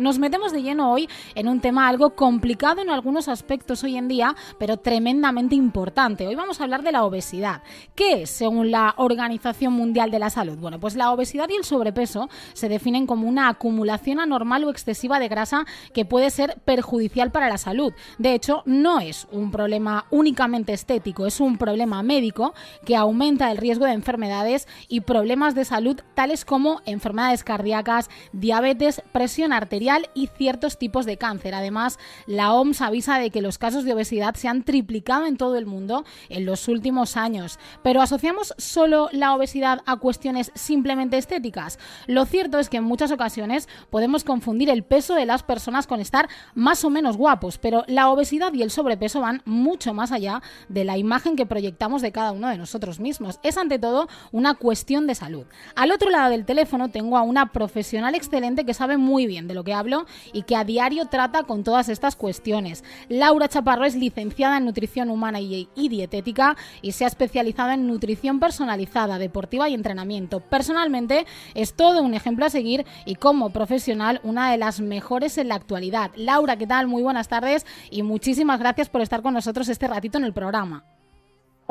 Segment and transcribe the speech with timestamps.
[0.00, 4.08] Nos metemos de lleno hoy en un tema algo complicado en algunos aspectos hoy en
[4.08, 6.26] día, pero tremendamente importante.
[6.26, 7.62] Hoy vamos a hablar de la obesidad.
[7.94, 10.56] ¿Qué es, según la Organización Mundial de la Salud?
[10.56, 15.18] Bueno, pues la obesidad y el sobrepeso se definen como una acumulación anormal o excesiva
[15.18, 17.92] de grasa que puede ser perjudicial para la salud.
[18.16, 22.54] De hecho, no es un problema únicamente estético, es un problema médico
[22.86, 29.02] que aumenta el riesgo de enfermedades y problemas de salud tales como enfermedades cardíacas, diabetes,
[29.12, 31.54] presión arterial, y ciertos tipos de cáncer.
[31.54, 35.56] Además, la OMS avisa de que los casos de obesidad se han triplicado en todo
[35.56, 37.58] el mundo en los últimos años.
[37.82, 41.78] Pero ¿asociamos solo la obesidad a cuestiones simplemente estéticas?
[42.06, 46.00] Lo cierto es que en muchas ocasiones podemos confundir el peso de las personas con
[46.00, 50.42] estar más o menos guapos, pero la obesidad y el sobrepeso van mucho más allá
[50.68, 53.40] de la imagen que proyectamos de cada uno de nosotros mismos.
[53.42, 55.46] Es ante todo una cuestión de salud.
[55.74, 59.54] Al otro lado del teléfono tengo a una profesional excelente que sabe muy bien de
[59.54, 62.84] lo que hablo y que a diario trata con todas estas cuestiones.
[63.08, 68.38] Laura Chaparro es licenciada en nutrición humana y, dietética y se ha especializado en nutrición
[68.38, 70.40] personalizada, deportiva y entrenamiento.
[70.40, 75.48] Personalmente es todo un ejemplo a seguir y como profesional una de las mejores en
[75.48, 76.12] la actualidad.
[76.16, 76.86] Laura, ¿qué tal?
[76.86, 80.84] Muy buenas tardes y muchísimas gracias por estar con nosotros este ratito en el programa.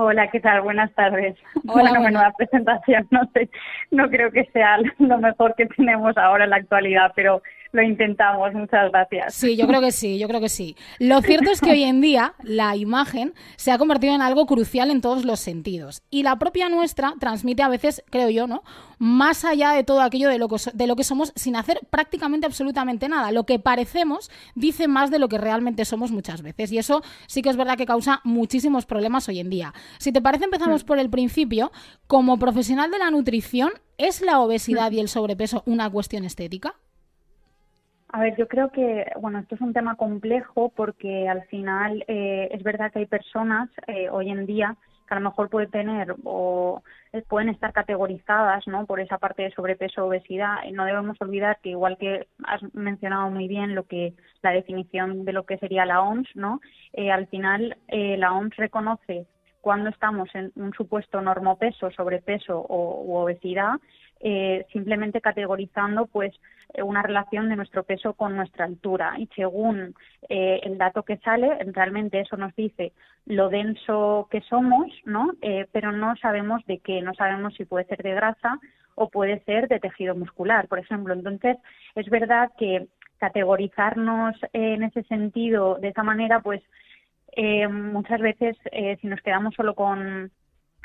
[0.02, 0.62] Hola, ¿qué tal?
[0.62, 1.36] Buenas tardes.
[1.68, 3.06] Hola, bueno, menuda presentación.
[3.12, 3.50] No sé,
[3.92, 7.42] no creo que sea lo mejor que tenemos ahora en la actualidad, pero
[7.72, 8.54] lo intentamos.
[8.54, 9.34] Muchas gracias.
[9.34, 10.76] Sí, yo creo que sí, yo creo que sí.
[11.00, 14.90] Lo cierto es que hoy en día la imagen se ha convertido en algo crucial
[14.92, 16.02] en todos los sentidos.
[16.10, 18.64] Y la propia nuestra transmite a veces, creo yo, ¿no?
[18.98, 22.46] Más allá de todo aquello de lo, que, de lo que somos sin hacer prácticamente
[22.46, 23.32] absolutamente nada.
[23.32, 26.72] Lo que parecemos dice más de lo que realmente somos muchas veces.
[26.72, 29.74] Y eso sí que es verdad que causa muchísimos problemas hoy en día.
[30.00, 30.88] Si te parece, empezamos mm.
[30.88, 31.72] por el principio.
[32.08, 36.76] Como profesional de la nutrición, ¿es la obesidad y el sobrepeso una cuestión estética?
[38.12, 42.50] A ver, yo creo que, bueno, esto es un tema complejo porque al final eh,
[42.52, 44.76] es verdad que hay personas eh, hoy en día
[45.08, 46.82] que a lo mejor pueden tener o
[47.14, 48.88] eh, pueden estar categorizadas, ¿no?
[48.88, 50.58] Por esa parte de sobrepeso, obesidad.
[50.74, 55.34] No debemos olvidar que igual que has mencionado muy bien lo que la definición de
[55.34, 56.62] lo que sería la OMS, ¿no?
[57.12, 59.28] al final la OMS reconoce
[59.62, 63.74] cuando estamos en un supuesto normopeso, sobrepeso o u obesidad,
[64.22, 66.40] eh, simplemente categorizando pues eh,
[66.84, 69.16] una relación de nuestro peso con nuestra altura.
[69.18, 69.96] Y según
[70.28, 72.94] eh, el dato que sale realmente eso nos dice
[73.26, 75.32] lo denso que somos no
[75.72, 77.02] pero no sabemos de qué.
[77.02, 78.60] No sabemos si puede ser de grasa
[78.96, 81.14] o puede ser de tejido muscular por ejemplo.
[81.14, 81.58] Entonces
[81.96, 82.88] es verdad que
[83.18, 86.62] categorizarnos en ese sentido de esa manera pues
[87.70, 88.58] muchas veces
[89.02, 90.32] si nos quedamos solo con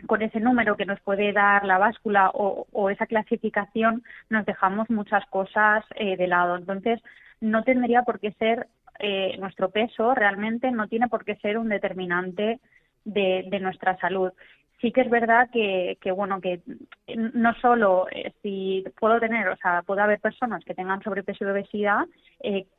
[0.06, 5.24] con ese número que nos puede dar la báscula o, esa clasificación, nos dejamos muchas
[5.26, 6.56] cosas eh, de lado.
[6.56, 7.00] Entonces,
[7.40, 8.66] no tendría por qué ser
[8.98, 12.60] eh, nuestro peso, realmente no tiene por qué ser un determinante
[13.04, 14.32] de, nuestra salud.
[14.80, 16.60] Sí que es verdad que, que bueno, que
[17.16, 21.48] no solo eh, si puedo tener, o sea, puede haber personas que tengan sobrepeso y
[21.48, 22.04] obesidad,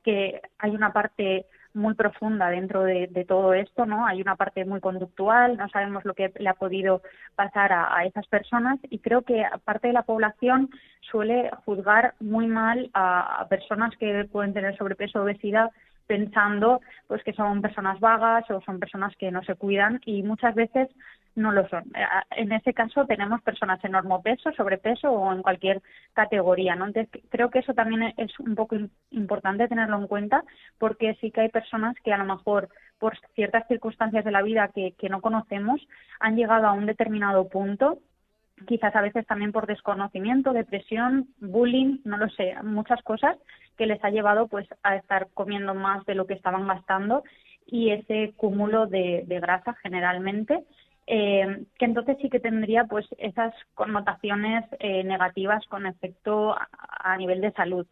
[0.04, 4.06] que hay una parte muy profunda dentro de, todo esto, ¿no?
[4.08, 7.02] Hay una parte muy conductual, no sabemos lo que le ha podido
[7.36, 10.70] pasar a, esas personas y creo que parte de la población
[11.02, 15.72] suele juzgar muy mal a, personas que pueden tener sobrepeso o obesidad
[16.08, 20.56] pensando pues que son personas vagas o son personas que no se cuidan y muchas
[20.56, 20.90] veces
[21.36, 21.84] no lo son.
[21.96, 22.06] Eh,
[22.38, 23.94] en ese caso tenemos personas en
[24.24, 25.82] peso, sobrepeso o en cualquier
[26.14, 26.88] categoría, ¿no?
[26.88, 28.78] Entonces creo que eso también es un poco
[29.12, 30.44] importante tenerlo en cuenta
[30.78, 34.70] porque sí que hay personas que a lo mejor por ciertas circunstancias de la vida
[34.74, 35.86] que, que no conocemos
[36.20, 38.00] han llegado a un determinado punto
[38.68, 43.38] quizás a veces también por desconocimiento, depresión, bullying, no lo sé, muchas cosas
[43.78, 47.24] que les ha llevado pues a estar comiendo más de lo que estaban gastando
[47.68, 50.64] y ese cúmulo de, grasa generalmente
[51.08, 57.42] eh, que entonces sí que tendría pues esas connotaciones eh, negativas con efecto a, nivel
[57.42, 57.86] de salud.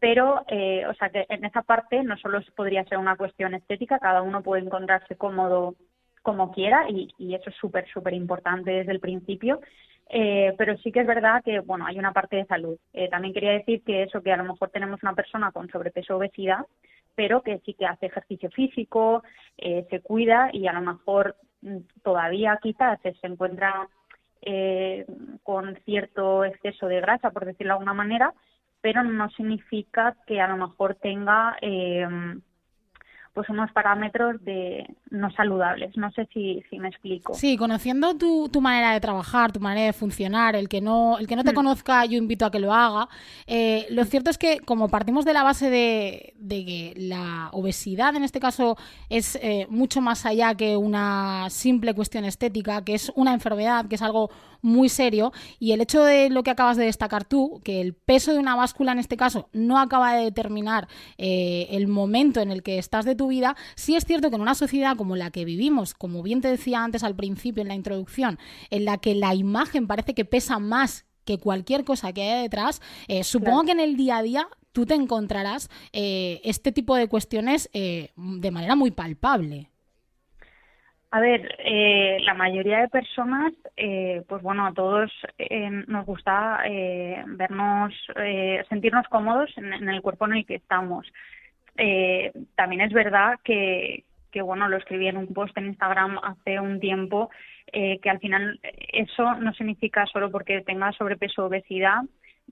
[0.00, 3.98] Pero, eh, o sea, que en esa parte no solo podría ser una cuestión estética,
[3.98, 5.74] cada uno puede encontrarse cómodo
[6.22, 9.60] como quiera y, y eso es súper, súper importante desde el principio.
[10.10, 12.78] Eh, pero sí que es verdad que, bueno, hay una parte de salud.
[12.92, 16.14] Eh, también quería decir que eso, que a lo mejor tenemos una persona con sobrepeso
[16.14, 16.66] o obesidad,
[17.14, 19.22] pero que sí que hace ejercicio físico,
[19.58, 23.88] eh, se cuida y a lo mejor Mm, todavía quizás se encuentra
[24.42, 25.06] eh,
[25.42, 28.32] con cierto exceso de grasa, por decirlo de alguna manera,
[28.80, 32.06] pero no significa que a lo mejor tenga eh,
[33.38, 35.96] pues unos parámetros de no saludables.
[35.96, 37.34] No sé si, si me explico.
[37.34, 41.28] Sí, conociendo tu, tu, manera de trabajar, tu manera de funcionar, el que no, el
[41.28, 41.54] que no te hmm.
[41.54, 43.08] conozca, yo invito a que lo haga.
[43.46, 48.16] Eh, lo cierto es que como partimos de la base de, de que la obesidad
[48.16, 48.76] en este caso
[49.08, 53.94] es eh, mucho más allá que una simple cuestión estética, que es una enfermedad, que
[53.94, 54.30] es algo
[54.62, 58.32] muy serio, y el hecho de lo que acabas de destacar tú, que el peso
[58.32, 62.64] de una báscula en este caso no acaba de determinar eh, el momento en el
[62.64, 65.44] que estás de tu vida, sí es cierto que en una sociedad como la que
[65.44, 68.38] vivimos, como bien te decía antes al principio en la introducción,
[68.70, 72.80] en la que la imagen parece que pesa más que cualquier cosa que haya detrás,
[73.06, 77.08] eh, supongo que en el día a día tú te encontrarás eh, este tipo de
[77.08, 79.68] cuestiones de manera muy palpable.
[81.10, 86.60] A ver, eh, la mayoría de personas, eh, pues bueno, a todos eh, nos gusta
[86.66, 91.06] eh, vernos, eh, sentirnos cómodos en, en, el cuerpo en el que estamos.
[91.78, 96.60] Eh, también es verdad que, que, bueno, lo escribí en un post en Instagram hace
[96.60, 97.30] un tiempo,
[97.72, 98.60] eh, que al final
[98.92, 102.02] eso no significa solo porque tenga sobrepeso o obesidad,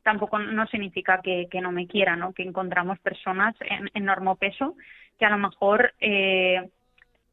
[0.03, 2.33] tampoco no significa que, no me quiera, ¿no?
[2.33, 4.77] Que encontramos personas en, en peso
[5.19, 6.69] que a lo mejor eh,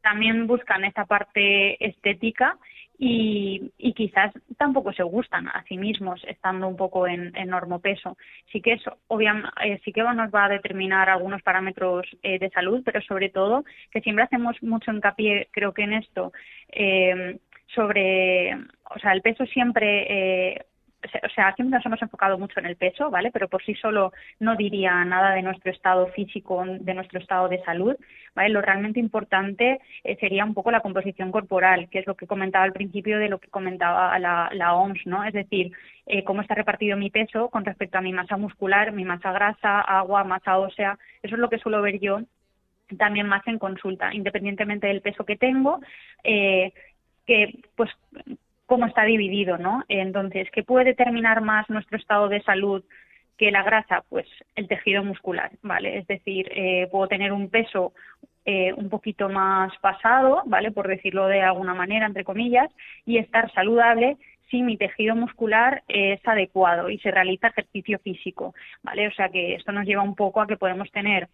[0.02, 2.58] también buscan esa parte estética
[2.98, 8.16] y, y, quizás tampoco se gustan a sí mismos estando un poco en, en normopeso.
[8.52, 12.50] Sí que eso obviamente eh, sí que nos va a determinar algunos parámetros eh, de
[12.50, 16.32] salud, pero sobre todo que siempre hacemos mucho hincapié, creo que en esto,
[16.70, 17.38] eh,
[17.74, 20.06] sobre, o sea, el peso siempre
[20.52, 20.66] eh,
[21.04, 23.30] o sea, siempre nos hemos enfocado mucho en el peso, ¿vale?
[23.30, 27.62] Pero por sí solo no diría nada de nuestro estado físico, de nuestro estado de
[27.64, 27.96] salud,
[28.34, 28.48] ¿vale?
[28.48, 32.64] Lo realmente importante eh, sería un poco la composición corporal, que es lo que comentaba
[32.64, 35.24] al principio de lo que comentaba la, OMS, ¿no?
[35.24, 35.72] Es decir,
[36.06, 39.80] eh, cómo está repartido mi peso con respecto a mi masa muscular, mi masa grasa,
[39.80, 40.98] agua, masa ósea.
[41.22, 42.20] Eso es lo que suelo ver yo
[42.98, 45.80] también más en consulta, independientemente del peso que tengo,
[46.22, 46.72] eh,
[47.26, 47.90] que pues
[48.66, 49.84] cómo está dividido, ¿no?
[49.88, 52.82] Entonces, ¿qué puede determinar más nuestro estado de salud
[53.36, 54.04] que la grasa?
[54.08, 55.98] Pues el tejido muscular, ¿vale?
[55.98, 57.92] Es decir, eh, puedo tener un peso
[58.44, 60.70] eh, un poquito más pasado, ¿vale?
[60.70, 62.70] Por decirlo de alguna manera, entre comillas,
[63.06, 64.16] y estar saludable
[64.50, 69.08] si mi tejido muscular es adecuado y se realiza ejercicio físico, ¿vale?
[69.08, 71.28] O sea que esto nos lleva un poco a que podemos tener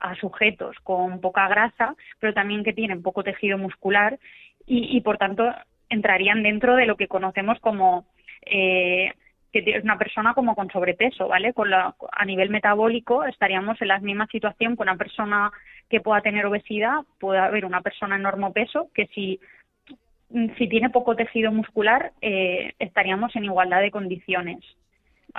[0.00, 4.18] a sujetos con poca grasa, pero también que tienen poco tejido muscular
[4.66, 5.44] y, y por tanto
[5.88, 8.06] entrarían dentro de lo que conocemos como
[8.46, 9.12] eh,
[9.52, 11.52] que una persona como con sobrepeso, ¿vale?
[11.52, 15.52] Con la, a nivel metabólico estaríamos en la misma situación con una persona
[15.88, 19.40] que pueda tener obesidad, puede haber una persona en peso que si
[20.58, 24.64] si tiene poco tejido muscular eh, estaríamos en igualdad de condiciones.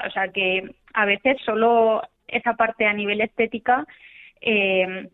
[0.08, 3.86] O sea que a veces solo esa parte a nivel estética
[4.40, 5.10] eh,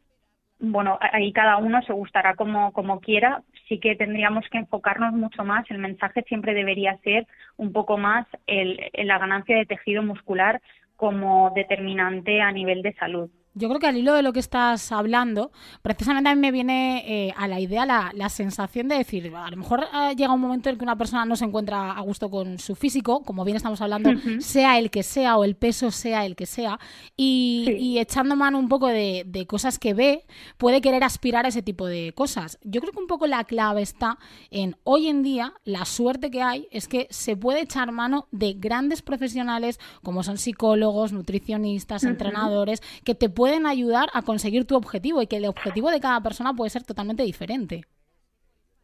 [0.61, 5.45] bueno, ahí cada uno se gustará como, como quiera, sí que tendríamos que enfocarnos mucho
[5.45, 7.25] más, el mensaje siempre debería ser
[7.55, 10.61] un poco más el, la ganancia de tejido muscular
[10.97, 13.29] como determinante a nivel de salud.
[13.53, 15.51] Yo creo que al hilo de lo que estás hablando,
[15.81, 19.51] precisamente a mí me viene eh, a la idea la, la, sensación de decir, a
[19.51, 22.29] lo mejor eh, llega un momento en que una persona no se encuentra a gusto
[22.29, 24.39] con su físico, como bien estamos hablando, uh -huh.
[24.39, 26.79] sea el que sea o el peso sea el que sea,
[27.17, 27.73] y, sí.
[27.73, 30.23] y echando mano un poco de, de, cosas que ve,
[30.57, 32.57] puede querer aspirar a ese tipo de cosas.
[32.63, 34.17] Yo creo que un poco la clave está
[34.49, 38.53] en hoy en día, la suerte que hay es que se puede echar mano de
[38.53, 42.11] grandes profesionales como son psicólogos, nutricionistas, uh -huh.
[42.11, 46.21] entrenadores, que te pueden ayudar a conseguir tu objetivo y que el objetivo de cada
[46.21, 47.83] persona puede ser totalmente diferente.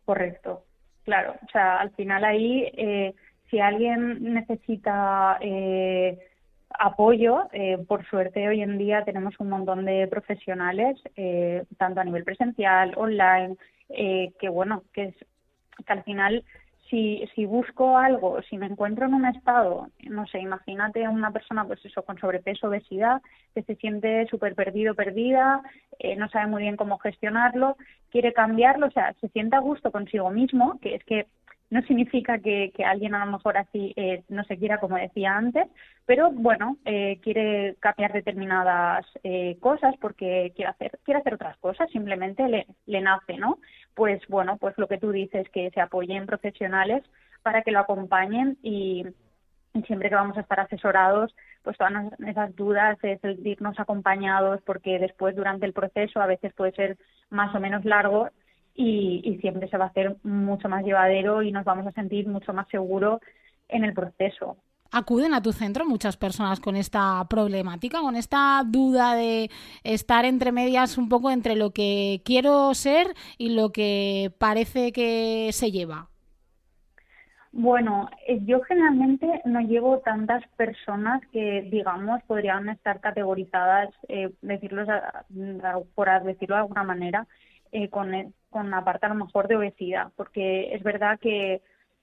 [0.06, 0.64] Correcto,
[1.04, 1.36] claro.
[1.46, 3.14] O sea, al final ahí, eh,
[3.50, 6.18] si alguien necesita eh,
[6.80, 12.04] apoyo, eh, por suerte hoy en día tenemos un montón de profesionales, eh, tanto a
[12.04, 13.56] nivel presencial, online,
[13.90, 15.16] eh, que bueno, que es
[15.86, 16.44] que al final
[16.90, 21.66] si, si busco algo, si me encuentro en un estado, no sé, imagínate una persona,
[21.66, 23.22] pues eso, con sobrepeso, obesidad,
[23.54, 25.62] que se siente súper perdido, perdida,
[26.00, 27.78] eh, no sabe muy bien cómo gestionarlo,
[28.12, 31.28] quiere cambiarlo, o sea, se siente a gusto consigo mismo, que es que
[31.70, 35.36] no significa que, que alguien a lo mejor así eh, no se quiera, como decía
[35.36, 35.68] antes,
[36.06, 41.90] pero bueno, eh, quiere cambiar determinadas eh, cosas porque quiere hacer, quiere hacer otras cosas,
[41.92, 43.60] simplemente le, le nace, ¿no?
[43.96, 47.04] Pues bueno, pues lo que tú dices, que se apoyen profesionales
[47.44, 49.06] para que lo acompañen y,
[49.74, 51.94] y siempre que vamos a estar asesorados, pues todas
[52.26, 56.98] esas dudas, es sentirnos acompañados, porque después durante el proceso a veces puede ser
[57.30, 58.30] más o menos largo
[58.78, 62.28] y, y, siempre se va a hacer mucho más llevadero y nos vamos a sentir
[62.28, 63.20] mucho más seguros
[63.68, 64.58] en el proceso.
[64.92, 69.50] acuden a tu centro muchas personas con esta problemática, con esta duda de
[69.84, 73.08] estar entre medias un poco entre lo que quiero ser
[73.38, 76.08] y lo que parece que se lleva.
[77.52, 84.86] Bueno, eh, yo generalmente no llevo tantas personas que, digamos, podrían estar categorizadas, eh, decirlo,
[85.96, 87.28] por decirlo de alguna manera,
[87.72, 91.62] eh, con, con la parte a lo mejor de obesidad, porque es verdad que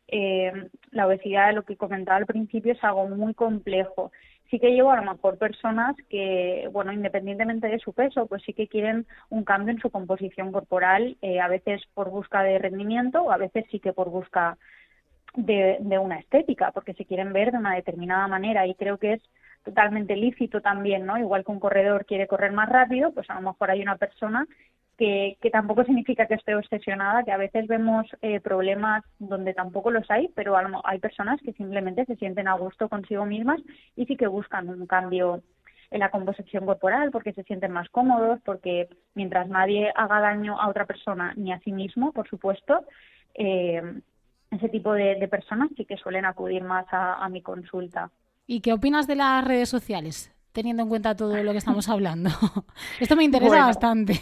[0.09, 0.53] eh,
[0.91, 4.13] la obesidad, lo que comentaba al principio, es algo muy complejo.
[4.51, 8.53] Sí que llevo a lo mejor personas que, bueno, independientemente de su peso, pues sí
[8.53, 13.23] que quieren un cambio en su composición corporal, eh, a veces por busca de rendimiento,
[13.23, 14.59] o a veces sí que por busca
[15.35, 19.15] de, de una estética, porque se quieren ver de una determinada manera y creo que
[19.15, 19.23] es
[19.65, 21.19] totalmente lícito también, ¿no?
[21.19, 24.47] Igual que un corredor quiere correr más rápido, pues a lo mejor hay una persona
[24.97, 29.91] que, que, tampoco significa que esté obsesionada, que a veces vemos eh, problemas donde tampoco
[29.91, 33.61] los hay, pero hay personas que simplemente se sienten a gusto consigo mismas
[33.97, 35.43] y sí que buscan un cambio
[35.91, 40.69] en la composición corporal porque se sienten más cómodos, porque mientras nadie haga daño a
[40.69, 42.85] otra persona ni a sí mismo, por supuesto,
[43.35, 43.83] eh,
[44.51, 48.11] ese tipo de, personas sí que suelen acudir más a, a mi consulta.
[48.47, 50.35] ¿Y qué opinas de las redes sociales?
[50.55, 52.31] teniendo en cuenta todo lo que estamos hablando.
[53.01, 54.15] Esto me interesa bastante.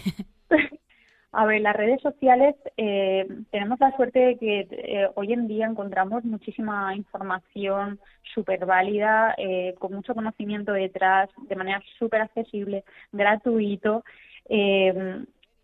[1.35, 5.67] A ver, las redes sociales eh, tenemos la suerte de que eh, hoy en día
[5.67, 7.99] encontramos muchísima información
[8.35, 14.05] súper válida, eh, con mucho conocimiento detrás, de manera súper accesible, gratuito.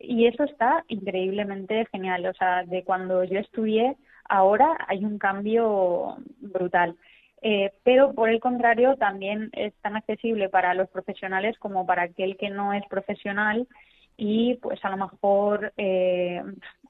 [0.00, 2.26] y eso está increíblemente genial.
[2.26, 3.96] O sea, de cuando yo estudié,
[4.28, 6.96] ahora hay un cambio brutal.
[7.84, 12.50] pero por el contrario, también es tan accesible para los profesionales como para aquel que
[12.50, 13.66] no es profesional
[14.18, 16.42] y pues a lo mejor eh,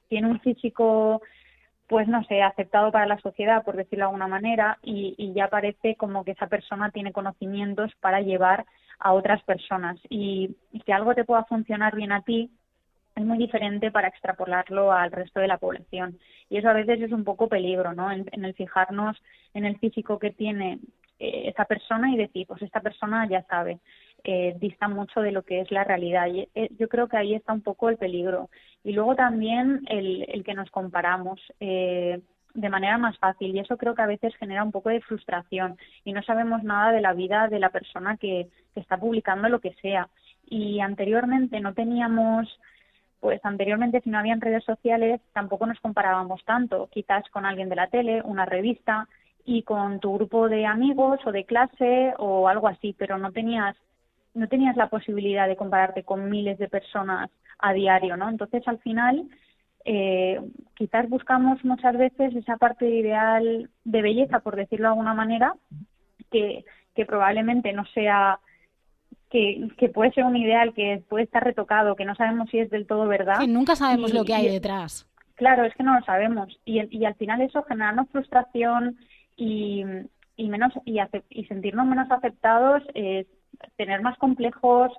[0.09, 1.21] tiene un físico
[1.87, 5.47] pues no sé, aceptado para la sociedad, por decirlo de alguna manera, y, y, ya
[5.47, 8.67] parece como que esa persona tiene conocimientos para llevar
[8.99, 9.97] a otras personas.
[10.07, 10.55] Y,
[10.85, 12.51] que algo te pueda funcionar bien a ti
[13.15, 16.19] es muy diferente para extrapolarlo al resto de la población.
[16.47, 18.11] Y eso a veces es un poco peligro, ¿no?
[18.11, 19.17] En, en el fijarnos
[19.55, 20.79] en el físico que tiene
[21.17, 23.79] eh, esa persona y decir, pues esta persona ya sabe
[24.23, 26.27] eh, dista mucho de lo que es la realidad.
[26.27, 28.49] Y, eh, yo creo que ahí está un poco el peligro.
[28.83, 31.39] Y luego también el, el que nos comparamos.
[31.59, 32.21] Eh,
[32.53, 35.77] de manera más fácil y eso creo que a veces genera un poco de frustración
[36.03, 39.59] y no sabemos nada de la vida de la persona que, que está publicando lo
[39.59, 40.09] que sea
[40.47, 42.47] y anteriormente no teníamos
[43.19, 47.75] pues anteriormente si no habían redes sociales tampoco nos comparábamos tanto quizás con alguien de
[47.75, 49.07] la tele una revista
[49.45, 53.75] y con tu grupo de amigos o de clase o algo así pero no tenías
[54.33, 58.29] no tenías la posibilidad de compararte con miles de personas a diario, ¿no?
[58.29, 59.27] Entonces, al final,
[59.85, 60.39] eh,
[60.75, 65.53] quizás buscamos muchas veces esa parte ideal de belleza, por decirlo de alguna manera,
[66.31, 66.63] que,
[66.95, 68.39] que probablemente no sea
[69.29, 72.69] que, que, puede ser un ideal que puede estar retocado, que no sabemos si es
[72.69, 73.39] del todo verdad.
[73.39, 75.07] Que nunca sabemos lo que hay detrás.
[75.35, 76.59] Claro, es que no lo sabemos.
[76.65, 78.97] Y, y al final eso genera frustración
[79.37, 79.85] y,
[80.35, 83.27] y menos y, y sentirnos menos aceptados es
[83.75, 84.91] tener más complejos.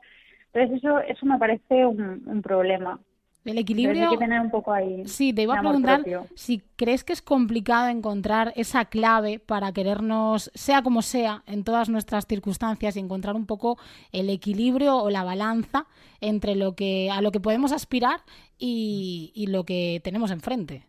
[0.53, 3.01] Entonces eso, eso me parece un, problema.
[3.45, 4.05] El equilibrio.
[4.05, 5.07] Hay que tener un poco ahí.
[5.07, 6.03] Sí, te iba a preguntar
[6.35, 11.89] si crees que es complicado encontrar esa clave para querernos, sea como sea, en todas
[11.89, 13.79] nuestras circunstancias y encontrar un poco
[14.13, 15.87] el equilibrio o la balanza
[16.21, 18.21] entre lo que a lo que podemos aspirar
[18.59, 20.85] y, y lo que tenemos enfrente.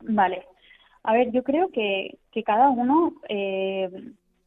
[0.00, 0.46] Vale.
[1.02, 3.90] A ver, yo creo que, que cada uno eh,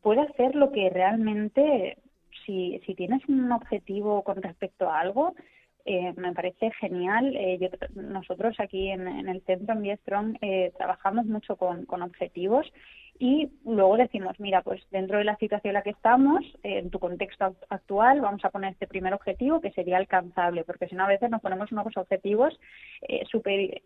[0.01, 1.97] puede hacer lo que realmente,
[2.45, 5.33] si, si tienes un objetivo con respecto a algo,
[5.85, 7.35] eh, me parece genial.
[7.35, 12.71] Eh, nosotros aquí en, el centro en Biestrong eh, trabajamos mucho con, con, objetivos
[13.23, 16.97] y luego decimos, mira, pues dentro de la situación en la que estamos, en tu
[16.97, 21.07] contexto actual, vamos a poner este primer objetivo que sería alcanzable, porque si no a
[21.07, 22.59] veces nos ponemos unos objetivos
[23.07, 23.81] eh, súper,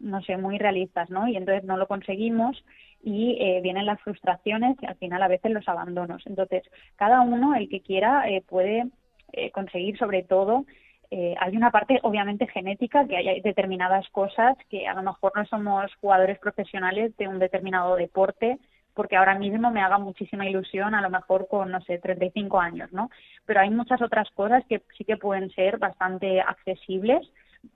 [0.00, 1.28] no sé, muy realistas, ¿no?
[1.28, 2.64] Y entonces no lo conseguimos
[3.02, 6.22] y eh, vienen las frustraciones y al final a veces los abandonos.
[6.26, 6.62] Entonces,
[6.96, 8.88] cada uno, el que quiera, eh, puede
[9.32, 10.64] eh, conseguir sobre todo.
[11.10, 15.92] Hay una parte obviamente genética, que hay determinadas cosas que a lo mejor no somos
[16.00, 18.58] jugadores profesionales de un determinado deporte,
[18.94, 22.92] porque ahora mismo me haga muchísima ilusión, a lo mejor con, no sé, 35 años,
[22.92, 23.10] ¿no?
[23.46, 27.26] Pero hay muchas otras cosas que sí que pueden ser bastante accesibles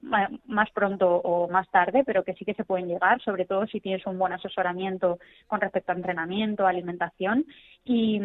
[0.01, 3.81] más pronto o más tarde, pero que sí que se pueden llegar, sobre todo si
[3.81, 7.45] tienes un buen asesoramiento con respecto a entrenamiento, alimentación
[7.85, 8.21] y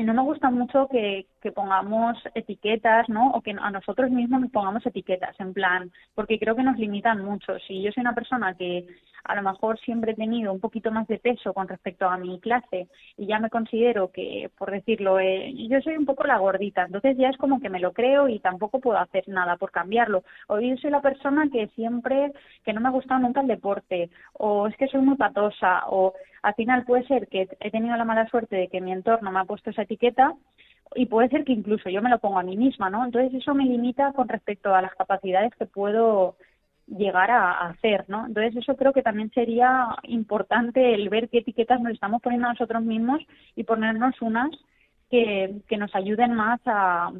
[0.00, 3.32] y no me gusta mucho que, pongamos etiquetas, ¿no?
[3.32, 7.22] O que a nosotros mismos nos pongamos etiquetas, en plan, porque creo que nos limitan
[7.22, 7.58] mucho.
[7.66, 8.86] Si yo soy una persona que
[9.24, 12.40] a lo mejor siempre he tenido un poquito más de peso con respecto a mi
[12.40, 12.88] clase
[13.18, 17.18] y ya me considero que, por decirlo, eh, yo soy un poco la gordita, entonces
[17.18, 20.24] ya es como que me lo creo y tampoco puedo hacer nada por cambiarlo.
[20.48, 22.32] O yo soy la persona que siempre,
[22.64, 26.14] que no me ha gustado nunca el deporte, o es que soy muy patosa, o
[26.42, 29.40] al final puede ser que he tenido la mala suerte de que mi entorno me
[29.40, 30.34] ha puesto esa etiqueta
[30.94, 33.04] y puede ser que incluso yo me lo pongo a mí misma, ¿no?
[33.04, 36.36] Entonces eso me limita con respecto a las capacidades que puedo
[36.86, 38.26] llegar a, hacer, ¿no?
[38.26, 42.52] Entonces eso creo que también sería importante el ver qué etiquetas nos estamos poniendo a
[42.52, 43.20] nosotros mismos
[43.54, 44.50] y ponernos unas
[45.08, 47.12] que, nos ayuden más a,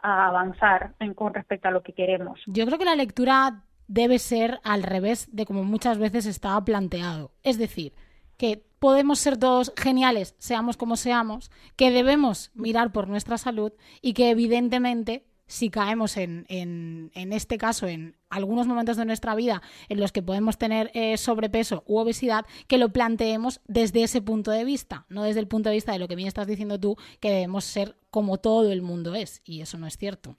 [0.00, 2.40] a avanzar en, con respecto a lo que queremos.
[2.46, 7.30] Yo creo que la lectura debe ser al revés de como muchas veces estaba planteado.
[7.42, 7.92] Es decir,
[8.40, 14.14] que podemos ser todos geniales, seamos como seamos, que debemos mirar por nuestra salud y
[14.14, 19.60] que evidentemente si caemos en, en, en, este caso, en algunos momentos de nuestra vida
[19.90, 24.52] en los que podemos tener eh, sobrepeso u obesidad, que lo planteemos desde ese punto
[24.52, 26.96] de vista, no desde el punto de vista de lo que bien estás diciendo tú,
[27.20, 30.38] que debemos ser como todo el mundo es, y eso no es cierto.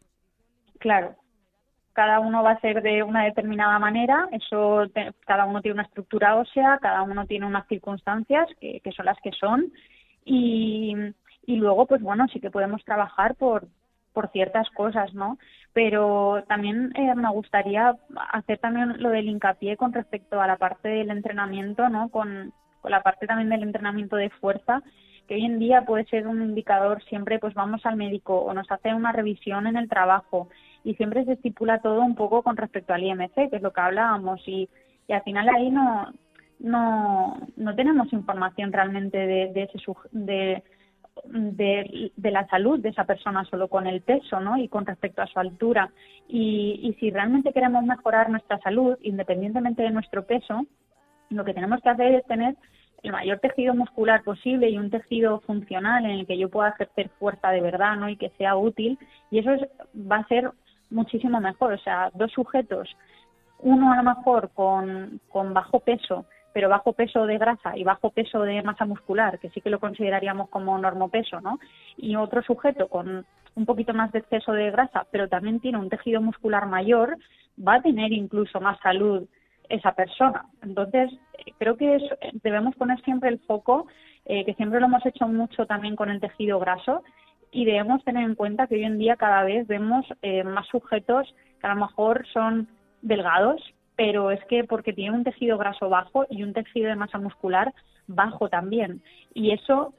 [0.79, 1.21] Claro,
[1.93, 4.83] cada uno va a ser de una determinada manera, eso
[5.25, 9.17] cada uno tiene una estructura ósea, cada uno tiene unas circunstancias que, que son las
[9.21, 9.71] que son
[10.24, 10.95] y,
[11.45, 13.67] y luego pues bueno sí que podemos trabajar por
[14.13, 15.38] por ciertas cosas, ¿no?
[15.74, 17.95] Pero también eh, me gustaría
[18.33, 22.10] hacer también lo del hincapié con respecto a la parte del entrenamiento, ¿no?
[22.10, 24.83] Con, con la parte también del entrenamiento de fuerza,
[25.27, 28.69] que hoy en día puede ser un indicador, siempre pues vamos al médico o nos
[28.69, 30.50] hace una revisión en el trabajo
[30.83, 33.81] y siempre se estipula todo un poco con respecto al IMC, que es lo que
[33.81, 34.69] hablábamos, y,
[35.07, 36.11] y al final ahí no,
[36.59, 39.79] no, no tenemos información realmente de, de ese
[40.11, 40.63] de,
[41.25, 44.57] de, de, la salud de esa persona solo con el peso, ¿no?
[44.57, 45.91] Y con respecto a su altura.
[46.27, 50.65] Y, y si realmente queremos mejorar nuestra salud, independientemente de nuestro peso,
[51.29, 52.55] lo que tenemos que hacer es tener
[53.03, 57.09] el mayor tejido muscular posible y un tejido funcional en el que yo pueda ejercer
[57.19, 58.09] fuerza de verdad, ¿no?
[58.09, 59.00] Y que sea útil.
[59.31, 59.51] Y eso
[59.95, 60.51] va a ser
[60.91, 61.74] muchísimo mejor.
[61.74, 62.89] O sea, dos sujetos,
[63.60, 68.10] uno a lo mejor con, con bajo peso, pero bajo peso de grasa y bajo
[68.10, 71.60] peso de masa muscular, que sí que lo consideraríamos como normopeso, ¿no?
[71.98, 75.89] Y otro sujeto con un poquito más de exceso de grasa, pero también tiene un
[75.89, 77.17] tejido muscular mayor,
[77.65, 79.27] va a tener incluso más salud
[79.70, 80.46] esa persona.
[80.61, 81.11] Entonces,
[81.57, 81.98] creo que
[82.44, 83.87] debemos poner siempre el foco,
[84.25, 87.03] eh, que siempre lo hemos hecho mucho también con el tejido graso,
[87.51, 91.33] y debemos tener en cuenta que hoy en día cada vez vemos eh, más sujetos
[91.59, 92.68] que a lo mejor son
[93.01, 93.61] delgados,
[93.96, 97.74] pero es que porque tiene un tejido graso bajo y un tejido de masa muscular
[98.07, 99.01] bajo también.
[99.33, 99.94] Y eso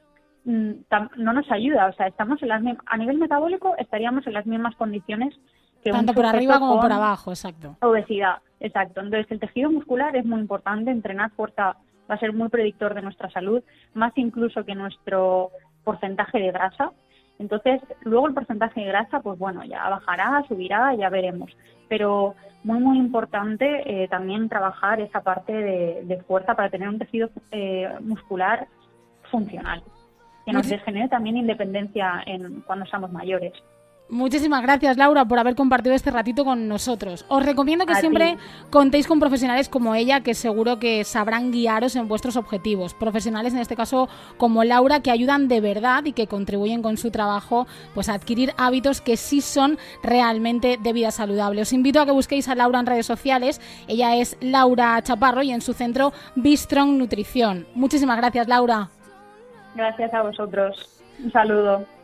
[0.44, 0.70] mm,
[1.16, 4.74] no nos ayuda, o sea, estamos en las a nivel metabólico estaríamos en las mismas
[4.76, 5.34] condiciones
[5.82, 7.76] que tanto por arriba como por abajo, exacto.
[7.80, 9.00] Obesidad, exacto.
[9.00, 11.76] Entonces, el tejido muscular es muy importante, entrenar fuerza
[12.08, 13.62] va a ser muy predictor de nuestra salud,
[13.94, 15.50] más incluso que nuestro
[15.84, 16.92] porcentaje de grasa.
[17.42, 21.50] Entonces, luego el porcentaje de grasa, pues bueno, ya bajará, subirá, ya veremos.
[21.88, 27.30] Pero muy, muy importante eh, también trabajar esa parte de, fuerza para tener un tejido
[27.50, 28.68] eh, muscular
[29.28, 29.82] funcional,
[30.46, 33.52] que nos genere también independencia en cuando somos mayores.
[34.08, 37.24] Muchísimas gracias, Laura, por haber compartido este ratito con nosotros.
[37.28, 38.36] Os recomiendo que siempre
[38.68, 42.92] contéis con profesionales como ella, que seguro que sabrán guiaros en vuestros objetivos.
[42.92, 47.10] Profesionales, en este caso, como Laura, que ayudan de verdad y que contribuyen con su
[47.10, 51.62] trabajo pues, a adquirir hábitos que sí son realmente de vida saludable.
[51.62, 53.62] Os invito a que busquéis a Laura en redes sociales.
[53.88, 57.66] Ella es Laura Chaparro y en su centro Bistrong Nutrición.
[57.74, 58.90] Muchísimas gracias, Laura.
[59.74, 61.02] Gracias a vosotros.
[61.24, 61.86] Un saludo.